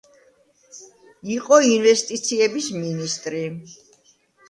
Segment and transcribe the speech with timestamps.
[1.35, 3.47] იყო ინვესტიციების მინისტრი.